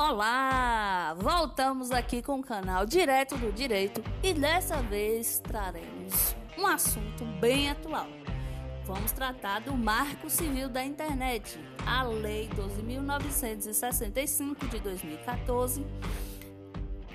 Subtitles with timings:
[0.00, 1.12] Olá!
[1.18, 7.68] Voltamos aqui com o canal Direto do Direito e dessa vez traremos um assunto bem
[7.68, 8.06] atual.
[8.84, 15.84] Vamos tratar do Marco Civil da Internet, a Lei 12.965 de 2014,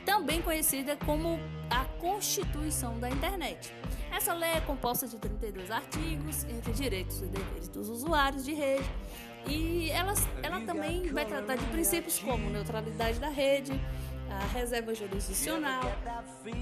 [0.06, 1.40] também conhecida como
[1.70, 3.74] a Constituição da Internet.
[4.12, 8.84] Essa lei é composta de 32 artigos entre direitos e deveres dos usuários de rede
[9.48, 13.80] e ela, ela também vai tratar de princípios como neutralidade da rede,
[14.30, 15.84] a reserva jurisdicional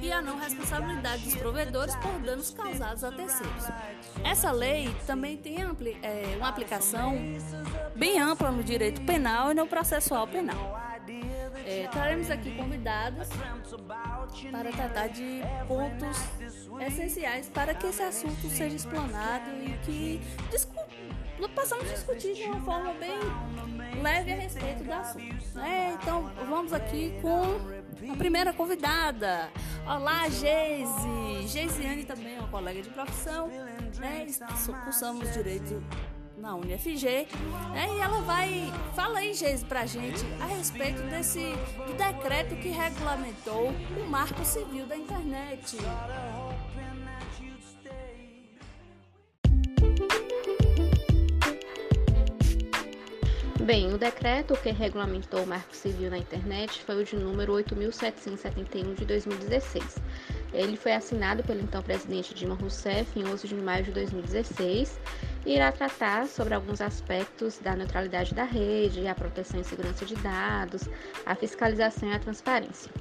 [0.01, 3.65] e a não responsabilidade dos provedores por danos causados a terceiros.
[4.23, 7.13] Essa lei também tem ampli, é, uma aplicação
[7.95, 10.79] bem ampla no direito penal e no processual penal.
[11.65, 13.27] É, traremos aqui convidados
[14.51, 16.17] para tratar de pontos
[16.87, 20.21] essenciais para que esse assunto seja explanado e que
[21.49, 23.19] possamos discutir de uma forma bem
[24.01, 25.45] leve a respeito do assunto.
[25.55, 25.97] Né?
[26.01, 29.49] Então, vamos aqui com a primeira convidada.
[29.85, 31.47] Olá, Geise.
[31.47, 33.47] Geisiane também é uma colega de profissão.
[33.47, 34.27] Né?
[34.83, 35.83] Cursamos Direito
[36.37, 37.27] na UniFG.
[37.73, 37.87] Né?
[37.95, 38.71] E ela vai...
[38.95, 41.53] Fala aí, Geise, pra gente a respeito desse
[41.97, 45.77] decreto que regulamentou o Marco Civil da Internet.
[53.71, 58.95] Bem, o decreto que regulamentou o Marco Civil na internet foi o de número 8.771
[58.95, 59.95] de 2016.
[60.53, 64.99] Ele foi assinado pelo então presidente Dilma Rousseff em 11 de maio de 2016
[65.45, 70.15] e irá tratar sobre alguns aspectos da neutralidade da rede, a proteção e segurança de
[70.15, 70.89] dados,
[71.25, 72.91] a fiscalização e a transparência.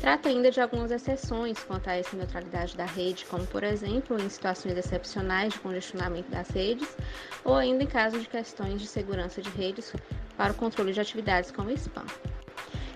[0.00, 4.28] Trata ainda de algumas exceções quanto a essa neutralidade da rede, como por exemplo em
[4.28, 6.96] situações excepcionais de congestionamento das redes
[7.44, 9.92] ou ainda em caso de questões de segurança de redes
[10.36, 12.06] para o controle de atividades como spam.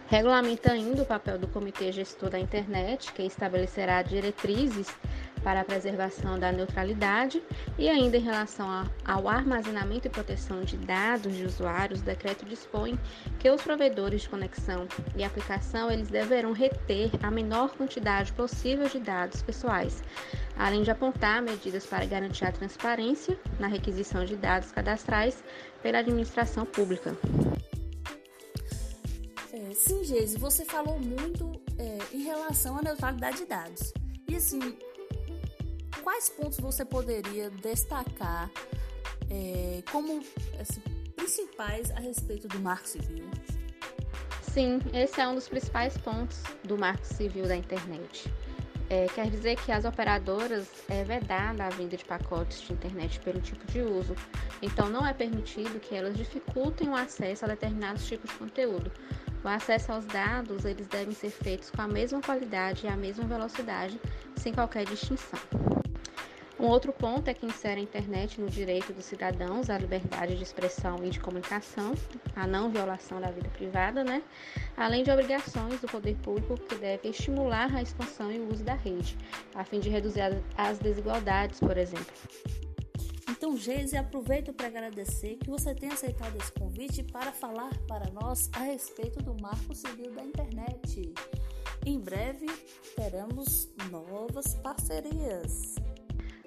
[0.07, 4.95] Regulamenta ainda o papel do Comitê Gestor da Internet, que estabelecerá diretrizes
[5.43, 7.43] para a preservação da neutralidade
[7.79, 12.99] e ainda em relação ao armazenamento e proteção de dados de usuários, o decreto dispõe
[13.39, 14.87] que os provedores de conexão
[15.17, 20.03] e aplicação eles deverão reter a menor quantidade possível de dados pessoais,
[20.57, 25.43] além de apontar medidas para garantir a transparência na requisição de dados cadastrais
[25.83, 27.17] pela administração pública.
[29.53, 33.93] É, sim, Geise, você falou muito é, em relação à neutralidade de dados.
[34.29, 34.61] E assim,
[36.03, 38.51] quais pontos você poderia destacar
[39.31, 40.23] é, como
[40.61, 40.83] assim,
[41.17, 43.25] principais a respeito do Marco Civil?
[44.43, 48.31] Sim, esse é um dos principais pontos do Marco Civil da internet.
[48.91, 53.41] É, quer dizer que as operadoras é vedada a venda de pacotes de internet pelo
[53.41, 54.15] tipo de uso,
[54.61, 58.93] então não é permitido que elas dificultem o acesso a determinados tipos de conteúdo.
[59.43, 63.25] O acesso aos dados eles devem ser feitos com a mesma qualidade e a mesma
[63.25, 63.99] velocidade,
[64.37, 65.72] sem qualquer distinção.
[66.63, 70.45] Um outro ponto é que insere a internet no direito dos cidadãos à liberdade de
[70.45, 71.93] expressão e de comunicação,
[72.37, 74.23] a não violação da vida privada, né?
[74.77, 78.75] Além de obrigações do poder público que deve estimular a expansão e o uso da
[78.75, 79.19] rede,
[79.57, 80.21] a fim de reduzir
[80.57, 82.15] as desigualdades, por exemplo.
[83.29, 88.49] Então, Geise, aproveito para agradecer que você tenha aceitado esse convite para falar para nós
[88.53, 91.13] a respeito do Marco Civil da Internet.
[91.85, 92.47] Em breve
[92.95, 95.75] teremos novas parcerias.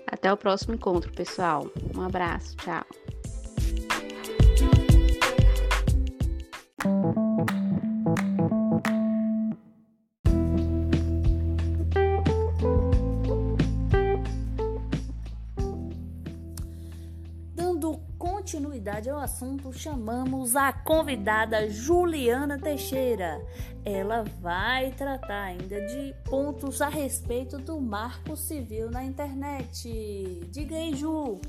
[0.08, 1.70] Até o próximo encontro, pessoal.
[1.96, 2.86] Um abraço, tchau.
[19.06, 23.40] Continuidade ao assunto, chamamos a convidada Juliana Teixeira.
[23.84, 30.48] Ela vai tratar ainda de pontos a respeito do marco civil na internet.
[30.52, 31.40] Diga aí, Ju.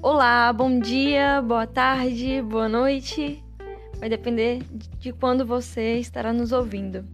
[0.00, 3.42] Olá, bom dia, boa tarde, boa noite.
[3.98, 4.62] Vai depender
[4.98, 7.04] de quando você estará nos ouvindo.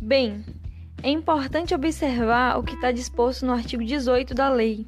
[0.00, 0.44] Bem,
[1.02, 4.86] é importante observar o que está disposto no artigo 18 da lei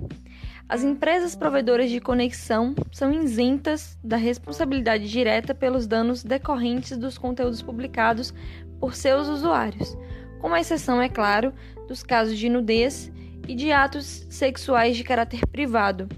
[0.68, 7.62] as empresas provedoras de conexão são isentas da responsabilidade direta pelos danos decorrentes dos conteúdos
[7.62, 8.34] publicados
[8.80, 9.96] por seus usuários,
[10.40, 11.52] com exceção, é claro,
[11.86, 13.12] dos casos de nudez
[13.46, 16.08] e de atos sexuais de caráter privado.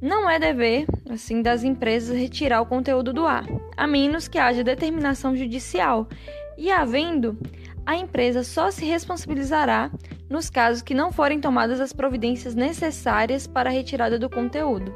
[0.00, 3.44] Não é dever, assim, das empresas retirar o conteúdo do ar,
[3.76, 6.08] a menos que haja determinação judicial.
[6.56, 7.38] E havendo,
[7.84, 9.90] a empresa só se responsabilizará
[10.30, 14.94] nos casos que não forem tomadas as providências necessárias para a retirada do conteúdo.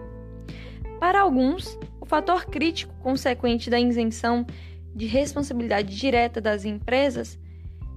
[1.00, 4.46] Para alguns, o fator crítico consequente da isenção
[4.94, 7.38] de responsabilidade direta das empresas,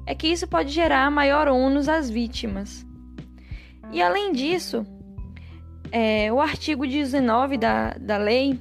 [0.05, 2.85] é que isso pode gerar maior ônus às vítimas.
[3.91, 4.85] E além disso,
[5.91, 8.57] é, o artigo 19 da, da lei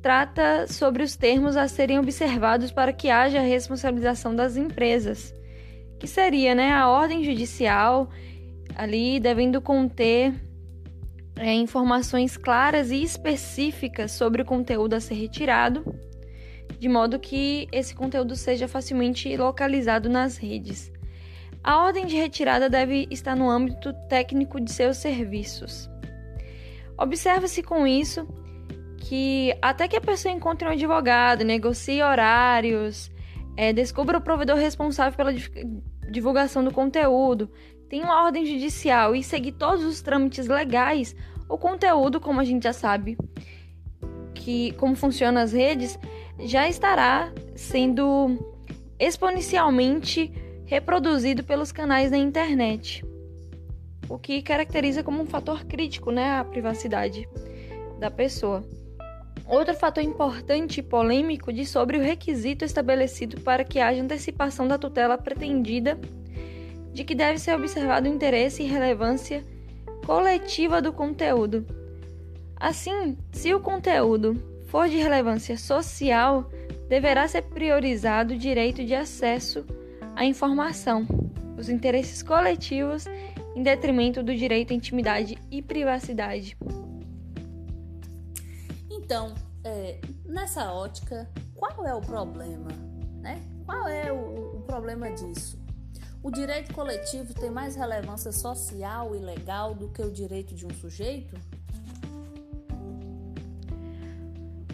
[0.00, 5.34] trata sobre os termos a serem observados para que haja responsabilização das empresas,
[6.02, 8.10] que seria né, a ordem judicial
[8.74, 10.34] ali devendo conter
[11.36, 15.84] é, informações claras e específicas sobre o conteúdo a ser retirado,
[16.76, 20.90] de modo que esse conteúdo seja facilmente localizado nas redes.
[21.62, 25.88] A ordem de retirada deve estar no âmbito técnico de seus serviços.
[26.98, 28.26] Observa-se com isso
[28.98, 33.08] que até que a pessoa encontre um advogado, negocie horários,
[33.56, 35.32] é, descubra o provedor responsável pela
[36.12, 37.50] divulgação do conteúdo,
[37.88, 41.16] tenha uma ordem judicial e seguir todos os trâmites legais,
[41.48, 43.18] o conteúdo, como a gente já sabe,
[44.34, 45.98] que como funcionam as redes,
[46.38, 48.38] já estará sendo
[48.98, 50.32] exponencialmente
[50.64, 53.04] reproduzido pelos canais da internet,
[54.08, 57.28] o que caracteriza como um fator crítico, né, a privacidade
[57.98, 58.64] da pessoa.
[59.46, 64.78] Outro fator importante e polêmico diz sobre o requisito estabelecido para que haja antecipação da
[64.78, 65.98] tutela pretendida,
[66.92, 69.44] de que deve ser observado o interesse e relevância
[70.06, 71.66] coletiva do conteúdo.
[72.56, 76.50] Assim, se o conteúdo for de relevância social,
[76.88, 79.66] deverá ser priorizado o direito de acesso
[80.14, 81.06] à informação,
[81.58, 83.06] os interesses coletivos
[83.54, 86.56] em detrimento do direito à intimidade e privacidade.
[89.12, 92.70] Então, é, nessa ótica, qual é o problema?
[93.20, 93.42] Né?
[93.66, 95.62] Qual é o, o problema disso?
[96.22, 100.70] O direito coletivo tem mais relevância social e legal do que o direito de um
[100.70, 101.36] sujeito?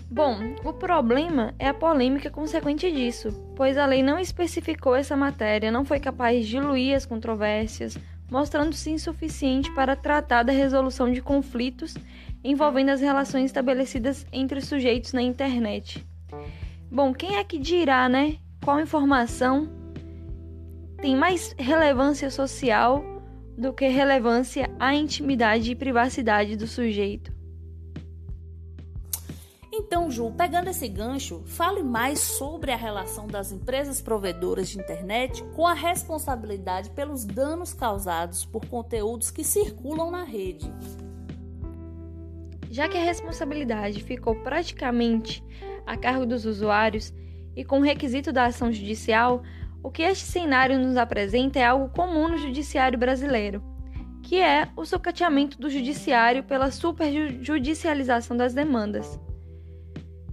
[0.08, 5.72] Bom, o problema é a polêmica consequente disso, pois a lei não especificou essa matéria,
[5.72, 7.98] não foi capaz de diluir as controvérsias,
[8.30, 11.94] mostrando-se insuficiente para tratar da resolução de conflitos
[12.42, 16.06] envolvendo as relações estabelecidas entre os sujeitos na internet.
[16.90, 18.36] Bom, quem é que dirá, né?
[18.64, 19.68] Qual informação
[21.00, 23.04] tem mais relevância social
[23.56, 27.37] do que relevância à intimidade e privacidade do sujeito?
[29.88, 35.42] Então, Ju, pegando esse gancho, fale mais sobre a relação das empresas provedoras de internet
[35.56, 40.70] com a responsabilidade pelos danos causados por conteúdos que circulam na rede.
[42.70, 45.42] Já que a responsabilidade ficou praticamente
[45.86, 47.10] a cargo dos usuários
[47.56, 49.42] e com o requisito da ação judicial,
[49.82, 53.64] o que este cenário nos apresenta é algo comum no judiciário brasileiro,
[54.22, 59.18] que é o sucateamento do judiciário pela superjudicialização das demandas.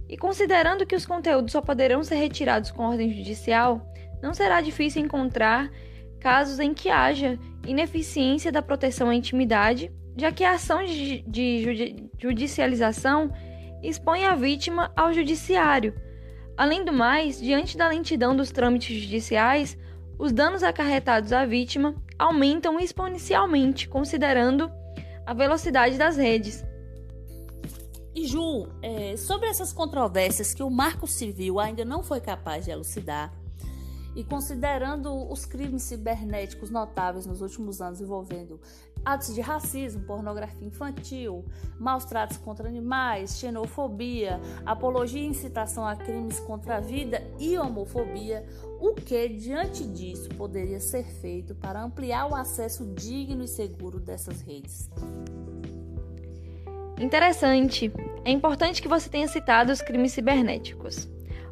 [0.08, 3.92] E considerando que os conteúdos só poderão ser retirados com ordem judicial,
[4.22, 5.70] não será difícil encontrar
[6.20, 12.08] casos em que haja ineficiência da proteção à intimidade já que a ação de, de
[12.18, 13.30] judicialização
[13.82, 15.94] expõe a vítima ao judiciário.
[16.56, 19.78] Além do mais, diante da lentidão dos trâmites judiciais,
[20.18, 24.72] os danos acarretados à vítima aumentam exponencialmente, considerando
[25.26, 26.64] a velocidade das redes.
[28.16, 32.70] E Ju, é, sobre essas controvérsias que o Marco Civil ainda não foi capaz de
[32.70, 33.30] elucidar,
[34.14, 38.58] e considerando os crimes cibernéticos notáveis nos últimos anos envolvendo
[39.04, 41.44] atos de racismo, pornografia infantil,
[41.78, 48.46] maus tratos contra animais, xenofobia, apologia e incitação a crimes contra a vida e homofobia,
[48.80, 54.40] o que diante disso poderia ser feito para ampliar o acesso digno e seguro dessas
[54.40, 54.88] redes?
[56.98, 57.92] Interessante.
[58.24, 61.08] É importante que você tenha citado os crimes cibernéticos.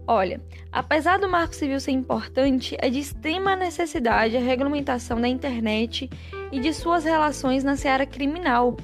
[0.06, 6.10] Olha, apesar do Marco Civil ser importante, é de extrema necessidade a regulamentação da internet
[6.52, 8.76] e de suas relações na seara criminal.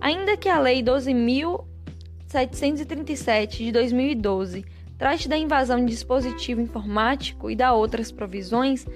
[0.00, 4.64] Ainda que a Lei 12.737 de 2012
[4.98, 8.86] trate da invasão de dispositivo informático e da outras provisões,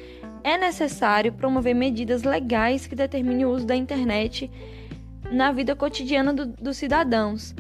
[0.43, 4.51] é necessário promover medidas legais que determinem o uso da internet
[5.31, 7.55] na vida cotidiana do, dos cidadãos,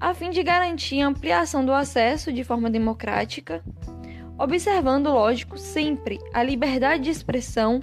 [0.00, 3.62] a fim de garantir a ampliação do acesso de forma democrática,
[4.38, 7.80] observando, lógico, sempre a liberdade de expressão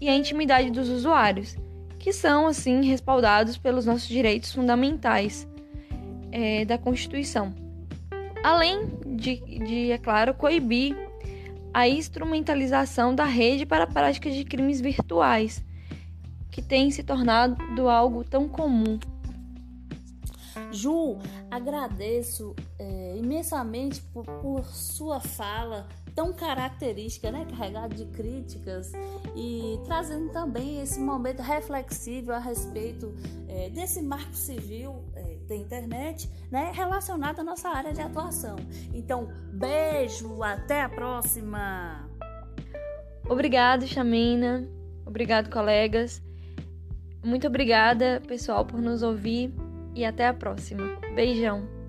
[0.00, 1.56] e a intimidade dos usuários,
[1.98, 5.48] que são, assim, respaldados pelos nossos direitos fundamentais
[6.30, 7.54] é, da Constituição.
[8.42, 10.96] Além de, de, é claro, coibir
[11.72, 15.62] a instrumentalização da rede para a prática de crimes virtuais,
[16.50, 18.98] que tem se tornado algo tão comum
[20.72, 21.18] Ju,
[21.50, 28.92] agradeço é, imensamente por, por sua fala tão característica, né, carregada de críticas
[29.34, 33.14] e trazendo também esse momento reflexivo a respeito
[33.48, 38.56] é, desse marco civil é, da internet, né, relacionado à nossa área de atuação.
[38.92, 42.08] Então, beijo, até a próxima.
[43.28, 44.68] Obrigado, Chamina.
[45.06, 46.22] Obrigado, colegas.
[47.22, 49.52] Muito obrigada, pessoal, por nos ouvir
[49.94, 50.84] e até a próxima.
[51.14, 51.79] Beijão.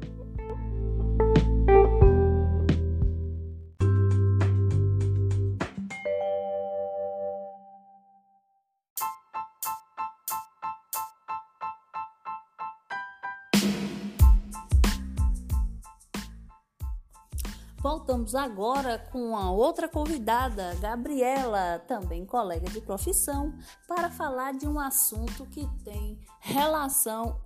[17.81, 23.55] Voltamos agora com a outra convidada, Gabriela, também colega de profissão,
[23.87, 27.41] para falar de um assunto que tem relação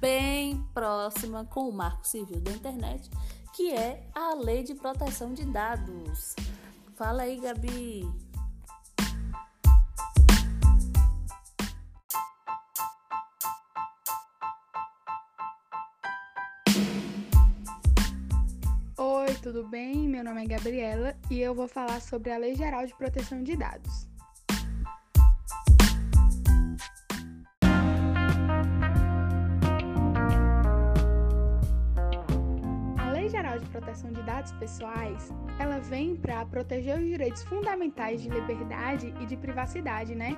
[0.00, 3.08] bem próxima com o Marco Civil da Internet,
[3.54, 6.34] que é a Lei de Proteção de Dados.
[6.96, 8.27] Fala aí, Gabi.
[19.38, 20.08] Tudo bem?
[20.08, 23.56] Meu nome é Gabriela e eu vou falar sobre a Lei Geral de Proteção de
[23.56, 24.08] Dados.
[32.98, 38.20] A Lei Geral de Proteção de Dados Pessoais, ela vem para proteger os direitos fundamentais
[38.20, 40.36] de liberdade e de privacidade, né?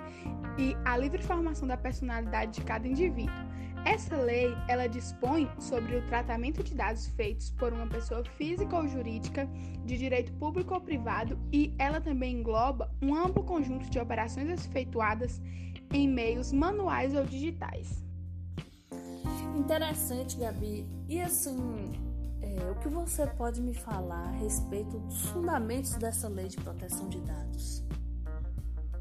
[0.58, 3.49] E a livre formação da personalidade de cada indivíduo
[3.84, 8.88] essa lei, ela dispõe sobre o tratamento de dados feitos por uma pessoa física ou
[8.88, 9.48] jurídica
[9.84, 15.40] de direito público ou privado e ela também engloba um amplo conjunto de operações efetuadas
[15.92, 18.02] em meios manuais ou digitais.
[19.56, 20.86] Interessante, Gabi.
[21.08, 21.92] E assim,
[22.40, 27.08] é, o que você pode me falar a respeito dos fundamentos dessa lei de proteção
[27.08, 27.84] de dados?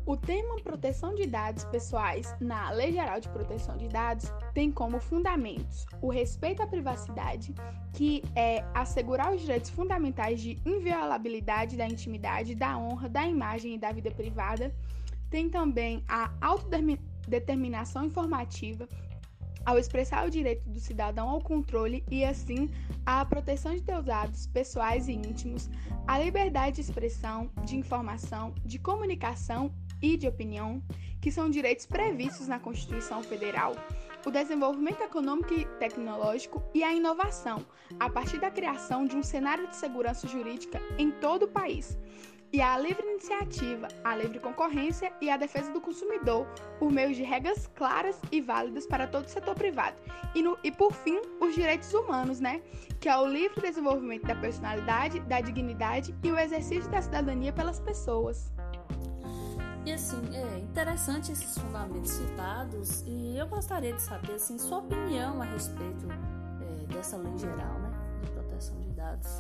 [0.10, 5.00] O tema proteção de dados pessoais na Lei Geral de Proteção de Dados tem como
[5.00, 7.54] fundamentos o respeito à privacidade,
[7.94, 13.78] que é assegurar os direitos fundamentais de inviolabilidade da intimidade, da honra, da imagem e
[13.78, 14.74] da vida privada.
[15.30, 18.90] Tem também a autodeterminação informativa,
[19.64, 22.68] ao expressar o direito do cidadão ao controle e, assim,
[23.06, 25.70] à proteção de seus dados pessoais e íntimos,
[26.08, 30.82] a liberdade de expressão, de informação, de comunicação e de opinião,
[31.22, 33.76] que são direitos previstos na Constituição Federal,
[34.26, 37.66] o desenvolvimento econômico e tecnológico e a inovação,
[38.00, 41.98] a partir da criação de um cenário de segurança jurídica em todo o país,
[42.52, 46.48] e a livre iniciativa, a livre concorrência e a defesa do consumidor
[46.80, 49.96] por meio de regras claras e válidas para todo o setor privado.
[50.34, 52.62] E, no, e por fim, os direitos humanos, né?
[53.00, 57.80] Que é o livre desenvolvimento da personalidade, da dignidade e o exercício da cidadania pelas
[57.80, 58.52] pessoas.
[59.86, 65.42] E assim, é interessante esses fundamentos citados e eu gostaria de saber assim, sua opinião
[65.42, 69.40] a respeito é, dessa lei geral né, de proteção de dados.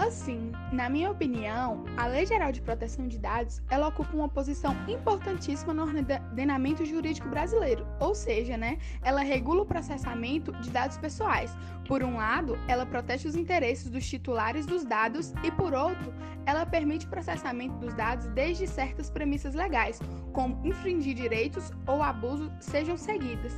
[0.00, 4.74] Assim, na minha opinião, a Lei Geral de Proteção de Dados, ela ocupa uma posição
[4.88, 11.54] importantíssima no ordenamento jurídico brasileiro, ou seja, né, ela regula o processamento de dados pessoais.
[11.86, 16.14] Por um lado, ela protege os interesses dos titulares dos dados e por outro,
[16.46, 20.00] ela permite o processamento dos dados desde certas premissas legais,
[20.32, 23.52] como infringir direitos ou abuso sejam seguidas.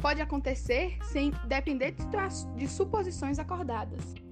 [0.00, 1.96] Pode acontecer sem depender
[2.56, 4.27] de suposições acordadas.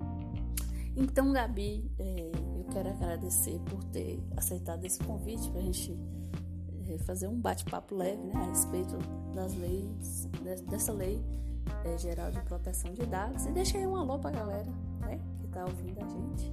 [0.96, 5.94] Então, Gabi, é, eu quero agradecer por ter aceitado esse convite para a gente
[6.88, 8.96] é, fazer um bate-papo leve né, a respeito
[9.34, 10.26] das leis,
[10.70, 11.22] dessa lei
[11.84, 13.44] é, geral de proteção de dados.
[13.44, 16.52] E deixa aí um alô para a galera né, que está ouvindo a gente.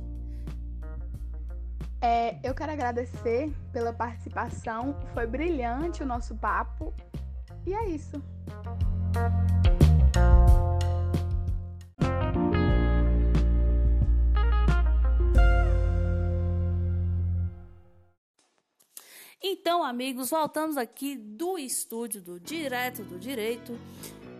[2.02, 6.94] É, eu quero agradecer pela participação, foi brilhante o nosso papo.
[7.66, 8.22] E é isso.
[19.64, 23.80] Então, amigos, voltamos aqui do estúdio do Direto do Direito.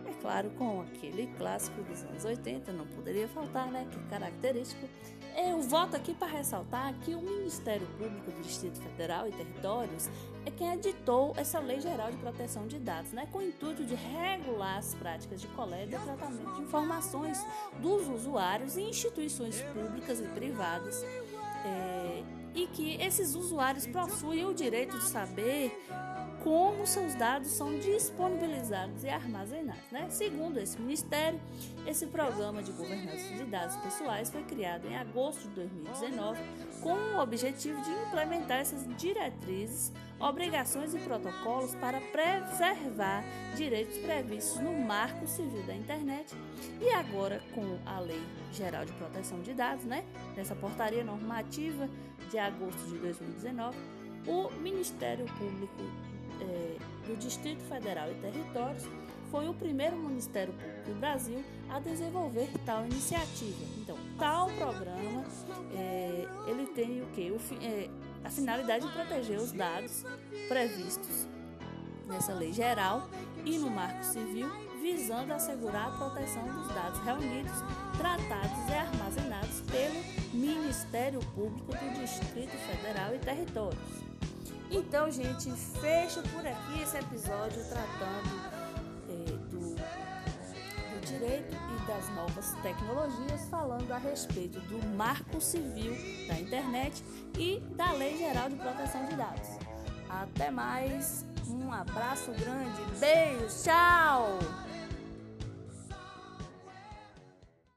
[0.06, 3.88] É claro, com aquele clássico dos anos 80, não poderia faltar, né?
[3.90, 4.86] Que característico.
[5.34, 10.10] Eu volto aqui para ressaltar que o Ministério Público do Distrito Federal e Territórios
[10.44, 13.94] é quem editou essa Lei Geral de Proteção de Dados, né, com o intuito de
[13.94, 17.42] regular as práticas de coleta e tratamento de informações
[17.80, 21.02] dos usuários e instituições públicas e privadas.
[21.64, 25.72] É, e que esses usuários possuem o direito de saber
[26.44, 29.90] como seus dados são disponibilizados e armazenados.
[29.90, 30.06] Né?
[30.10, 31.40] Segundo esse ministério,
[31.86, 36.38] esse programa de governança de dados pessoais foi criado em agosto de 2019
[36.82, 43.24] com o objetivo de implementar essas diretrizes, obrigações e protocolos para preservar
[43.56, 46.34] direitos previstos no Marco Civil da Internet
[46.78, 48.22] e agora com a Lei
[48.52, 50.04] Geral de Proteção de Dados, né?
[50.36, 51.88] Nessa portaria normativa
[52.30, 53.78] de agosto de 2019,
[54.26, 55.82] o Ministério Público
[56.40, 56.76] é,
[57.06, 58.84] do Distrito Federal e Territórios
[59.30, 63.64] foi o primeiro Ministério Público do Brasil a desenvolver tal iniciativa.
[63.78, 65.24] Então, tal programa,
[65.74, 67.32] é, ele tem o que?
[67.60, 67.90] É,
[68.24, 70.04] a finalidade de proteger os dados
[70.48, 71.26] previstos
[72.06, 73.08] nessa lei geral
[73.44, 74.48] e no Marco Civil,
[74.80, 77.52] visando assegurar a proteção dos dados reunidos,
[77.98, 80.00] tratados e armazenados pelo
[80.32, 84.03] Ministério Público do Distrito Federal e Territórios.
[84.76, 88.40] Então, gente, fecho por aqui esse episódio tratando
[89.08, 95.94] é, do, do direito e das novas tecnologias, falando a respeito do Marco Civil
[96.26, 97.04] da Internet
[97.38, 99.48] e da Lei Geral de Proteção de Dados.
[100.08, 104.38] Até mais, um abraço grande, beijo, tchau!